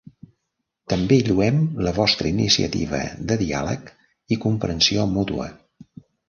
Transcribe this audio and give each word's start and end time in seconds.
També 0.93 1.17
lloem 1.27 1.59
la 1.87 1.93
vostra 1.97 2.29
iniciativa 2.31 3.03
de 3.33 3.37
diàleg 3.43 3.93
i 4.37 4.39
comprensió 4.47 5.07
mútua. 5.13 5.49